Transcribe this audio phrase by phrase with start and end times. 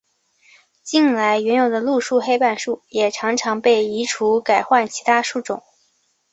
[0.81, 5.61] 近来原有的路树黑板树也常常被移除改换其他树种。